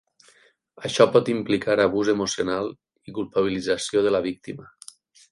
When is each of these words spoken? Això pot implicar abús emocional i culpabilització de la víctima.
Això 0.87 1.05
pot 1.15 1.27
implicar 1.33 1.75
abús 1.83 2.09
emocional 2.13 2.69
i 3.11 3.13
culpabilització 3.19 4.03
de 4.07 4.15
la 4.15 4.23
víctima. 4.29 4.67